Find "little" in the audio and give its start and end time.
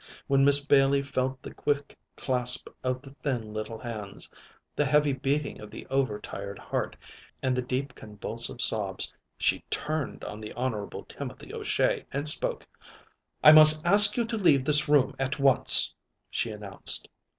3.53-3.77